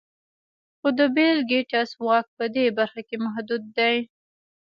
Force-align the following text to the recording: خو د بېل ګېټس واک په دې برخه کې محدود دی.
خو 0.79 0.87
د 0.97 0.99
بېل 1.15 1.37
ګېټس 1.51 1.89
واک 2.05 2.27
په 2.37 2.45
دې 2.55 2.65
برخه 2.77 3.01
کې 3.07 3.15
محدود 3.25 3.63
دی. 3.77 3.97